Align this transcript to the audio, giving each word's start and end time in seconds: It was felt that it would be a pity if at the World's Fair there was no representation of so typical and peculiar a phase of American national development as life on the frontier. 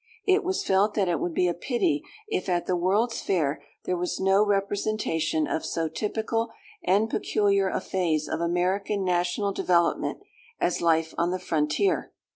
It 0.25 0.43
was 0.43 0.63
felt 0.65 0.95
that 0.95 1.07
it 1.07 1.19
would 1.19 1.35
be 1.35 1.47
a 1.47 1.53
pity 1.53 2.01
if 2.27 2.49
at 2.49 2.65
the 2.65 2.75
World's 2.75 3.21
Fair 3.21 3.61
there 3.85 3.95
was 3.95 4.19
no 4.19 4.43
representation 4.43 5.45
of 5.45 5.63
so 5.63 5.87
typical 5.87 6.49
and 6.83 7.07
peculiar 7.07 7.69
a 7.69 7.79
phase 7.79 8.27
of 8.27 8.39
American 8.41 9.05
national 9.05 9.51
development 9.53 10.19
as 10.59 10.81
life 10.81 11.13
on 11.19 11.29
the 11.29 11.37
frontier. 11.37 12.13